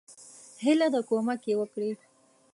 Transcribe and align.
هیله 0.63 0.87
ده 0.93 1.01
کومک 1.09 1.41
یی 1.47 1.55
وکړي. 1.57 1.91